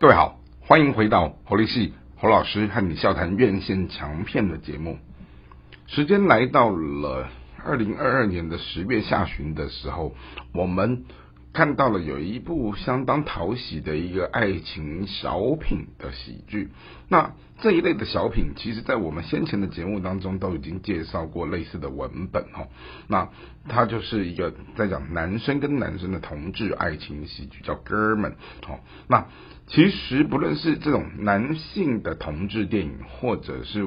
[0.00, 4.96] 各位好，欢迎回到侯立系侯老师和你笑谈院线强片的节目。
[5.88, 7.28] 时间来到了
[7.64, 10.14] 二零二二年的十月下旬的时候，
[10.54, 11.04] 我们
[11.52, 16.68] 看到了有一部相当讨喜的一个爱情小品的喜剧。
[17.08, 22.68] 那这一类的小品，其实在我们先前的节目当中都已经介绍过类似的文本哈。
[23.08, 23.28] 那
[23.68, 28.36] 它就是一个在讲男生跟男生的同志爱情喜剧，叫哥们。
[28.66, 29.26] 好，那。
[29.70, 33.86] 其实不论是这种男性的同志电影，或者是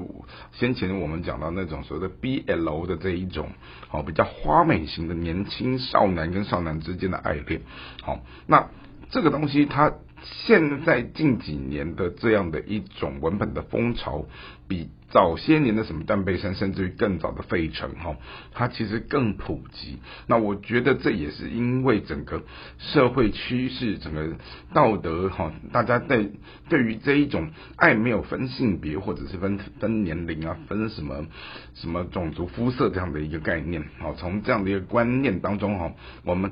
[0.52, 3.49] 先前我们讲到那种所谓的 BL 的这一种，
[3.88, 7.61] 好比较花美型的年轻少男跟少男之间的爱恋，
[8.03, 8.69] 好，那
[9.09, 9.91] 这个东西它。
[10.23, 14.25] 现在近几年的这样的一种文本的风潮，
[14.67, 18.16] 比早些年的什么断背山，甚至于更早的费城哈，
[18.53, 19.99] 它其实更普及。
[20.27, 22.44] 那我觉得这也是因为整个
[22.77, 24.35] 社会趋势、整个
[24.73, 26.30] 道德哈，大家在
[26.69, 31.25] 对于这一种爱没有分性别，或者是分分年龄啊，分什么
[31.73, 36.52] 什么种族肤色这样的一个概念啊，从这样的一个观念当中哈，我们。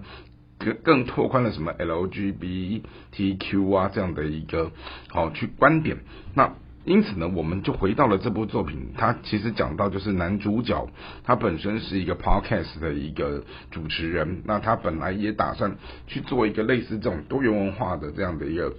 [0.60, 4.72] 更更拓宽了什么 LGBTQ 啊这样的一个
[5.08, 5.98] 好去观点，
[6.36, 6.54] 那
[6.86, 10.90] 因此呢，我们就回到了这部作品，它其实讲到就是男主角
[11.24, 18.74] 他本身是一个 podcast 的一个主持人，那他本来也打算去做一个类似这种多元文化的这样的一个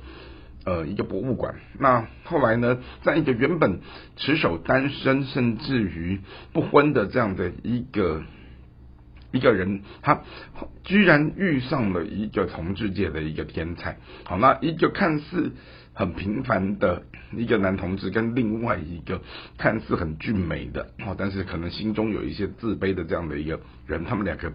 [0.64, 3.80] 呃一个博物馆，那后来呢，在一个原本
[4.16, 6.20] 持守单身甚至于
[6.52, 8.22] 不婚的这样的一个。
[9.32, 10.22] 一个人，他
[10.84, 13.98] 居然遇上了一个同志界的一个天才。
[14.24, 15.52] 好，那一个看似
[16.00, 17.02] 很平凡的
[17.36, 19.20] 一个男同志，跟另外一个
[19.58, 24.50] 看似很俊美的，哦，但是可能心中有一些自卑的这样的一个人，他们两个。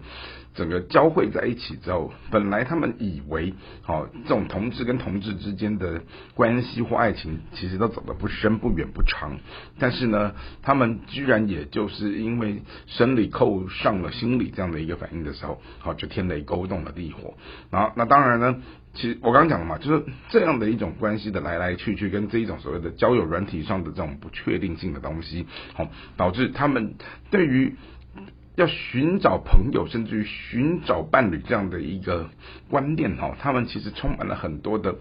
[0.56, 3.52] 整个交汇在一起之后，本来他们以为，
[3.82, 6.00] 好这种同志跟同志之间的
[6.34, 9.38] 关系或爱情，其实都走得不深不远不长。
[9.78, 17.34] 但是呢，他们居然也就是因为生理扣上了心理这样的一个反应的时候，好就天雷勾动了地火。
[17.70, 18.56] 然后那当然呢，
[18.96, 26.96] 其实我刚刚讲了嘛，就是这样的一种关系的来来去去，跟这一种所谓的交友软体上的这种不确定性的东西，好导致他们
[27.30, 27.76] 对于。
[28.56, 32.30] 要寻找朋友，甚至于寻找伴侣这样的一个
[32.70, 34.94] 观念哈，他们其实充满了很多的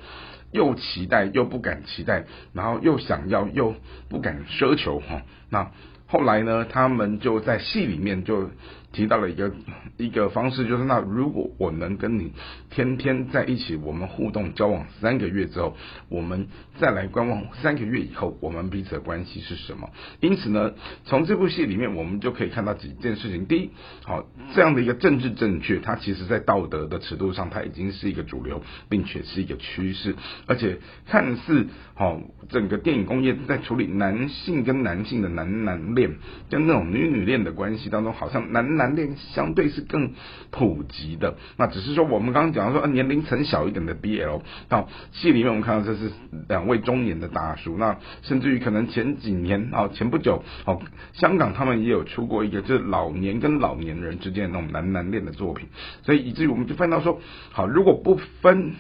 [0.52, 3.74] 又期待又不敢期待，然后又想要又
[4.10, 5.22] 不敢奢求哈。
[5.50, 5.72] 那
[6.06, 8.50] 后来呢，他们就在戏里面就。
[8.96, 9.52] 提到了一个
[9.98, 12.32] 一个方式，就是那如果我能跟你
[12.70, 15.76] 天天在一起，我们互动交往三个月之后，
[16.08, 16.48] 我们
[16.80, 19.90] 再来观望三个月以后，我们彼此的关系是什么？
[20.22, 20.72] 因此呢，
[21.04, 23.46] 从这部戏里面，我们就可以看到几件事情。
[23.46, 23.70] 第一，
[24.06, 30.16] 好这样的一个政治正确，它其实在道德的尺度上，它已经是一个主流，并且是一个趋势，
[30.48, 36.16] 而且看似好整个电影工业在处理男性跟男性的男男恋
[36.50, 38.85] 跟那种女女恋的关系当中，好像男男。
[38.86, 40.14] 男恋相对是更
[40.52, 46.12] 普及的，那只是说我们刚刚讲说年龄层小一点的 BL，到戏里面我们看到这是
[46.48, 50.80] 两位中年的大叔，那甚至于可能前几年啊前不久哦
[51.14, 55.68] 香港他们也有出过一个就是老年跟老年人之间那种男男恋的作品，
[56.04, 57.20] 所以以至于我们就看到说
[57.52, 58.74] 好如果不分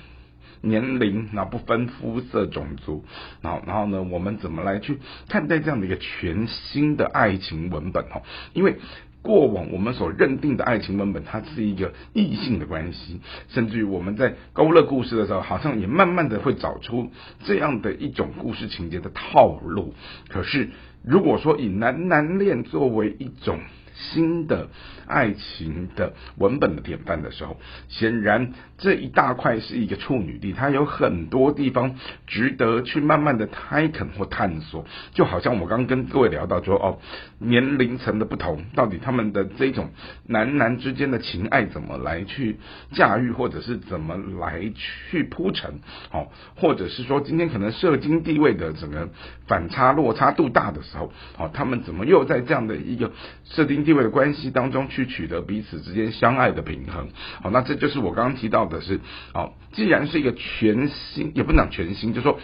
[0.62, 3.06] 年龄，那不分肤色种族，
[3.42, 5.00] 然后然后呢我们怎么来去
[5.30, 8.22] 看待这样的一个全新的爱情文本哦，
[8.54, 8.78] 因为。
[9.26, 13.20] 过往我们所认定的爱情文本，它是一个异性的关系，
[13.50, 17.10] 甚至于我们在勾勒故事的时候，好像也慢慢的会找出
[17.44, 19.96] 这样的一种故事情节的套路。
[20.30, 20.70] 可是，
[21.04, 23.60] 如果说以男男恋作为一种，
[23.96, 24.68] 新的
[25.08, 27.58] 爱情的文本的典范的时候，
[27.88, 31.96] 显然这一大块是一个处女地，它有很多地方
[32.28, 34.86] 值得去慢慢的开垦或探索。
[35.14, 37.00] 就好像我刚跟各位聊到说，哦，
[37.40, 39.92] 年龄层的不同，到底他们的这种
[40.28, 42.58] 男男之间的情爱怎么来去
[42.92, 45.80] 驾驭，或者是怎么来去铺陈，
[46.12, 46.28] 哦，
[46.58, 49.10] 或者是说今天可能社经地位的整个
[49.48, 53.14] 反差落差度大的时候，哦，他们怎么又在这样的一个
[53.46, 53.85] 设定？
[53.86, 57.08] 地位的关系当中去取得彼此之间相爱的平衡，
[57.42, 59.00] 好，那这就是我刚刚提到的是，
[59.34, 62.40] 好，既然是一个全新，也不能讲全新，就说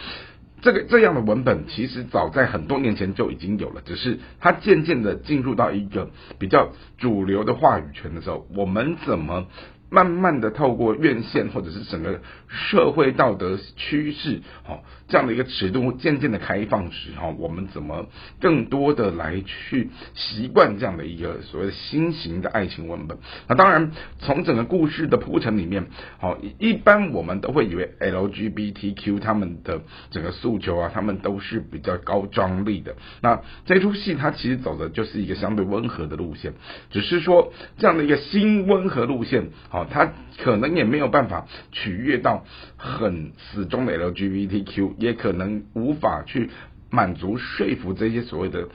[0.62, 9.48] 这个这样的文本，其实早在很多年前就已经有了，只是它渐渐的进入到一个比较主流的话语权的时候，我们怎么
[9.92, 12.18] 慢慢的透过院线或者是整个
[12.48, 18.06] 社会道德趋势，好这样的一个尺度渐渐的开放时，哈，我们怎么
[18.40, 23.18] 更多的来去习惯这样的一个所谓的新型的爱情文本？
[23.48, 25.86] 那当然，从整个故事的铺陈里面，
[26.18, 32.96] 好，一般我们都会以为 LGBTQ 他们的整个诉求啊，他们都是比较高张力的。
[33.20, 36.54] 那这出戏它其实走的就是一个相对温和的路线，
[36.90, 42.44] 只是说这样的一个新温和路线，好，他可能也没有办法取悦到
[42.76, 46.50] 很死忠的 LGBTQ，也可能无法去
[46.90, 48.68] 满足说服这些所谓的。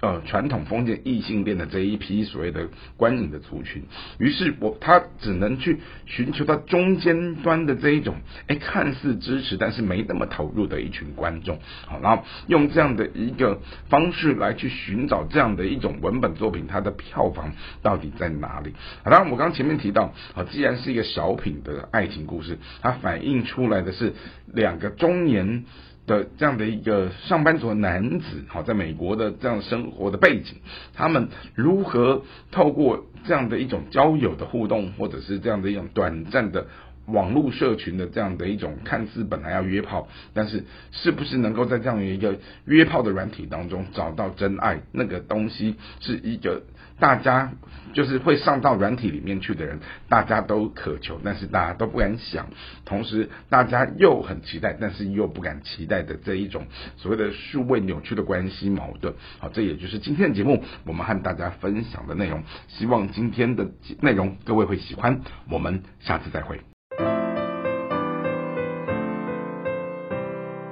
[0.00, 3.82] 呃，传统封建异性恋的这一批所谓的观影的族群，
[4.20, 8.14] 于是我他只能去寻求到中间端的这一种，
[8.46, 17.52] 哎，看似支持但是没那么投入的一群观众，好，然后用这样的一个方式来去寻找这样的一种文本作品，它的票房
[17.82, 18.74] 到底在哪里？
[19.02, 24.14] 好当然，我刚前面提到，好，既然是一个小品的爱情故事，它反映出来的是
[24.46, 25.64] 两个中年。
[26.08, 30.56] 的这样的一个上班族的男子，好，在美国的这样生活的背景，
[30.94, 36.66] 他们如何透过这样的一种交友的互动，或者是这样的一种短暂的
[37.08, 44.80] 网络社群的这样的一种看似本来要约炮，但是是不是能够在这样的一个约炮的软体当中找到真爱？
[44.92, 46.62] 那个东西是一个。
[47.00, 47.52] 大家
[47.92, 49.78] 就是会上到软体里面去的人，
[50.08, 52.48] 大家都渴求，但是大家都不敢想，
[52.84, 56.66] 同时大家又很期待，但是又不敢期待的这一种
[56.96, 59.14] 所谓的数位扭曲的关系矛盾。
[59.38, 62.42] 好，这也就是今天的节目我们和大家分享的内容。
[62.66, 63.68] 希望今天的
[64.00, 66.67] 内容各位会喜欢，我们下次再会。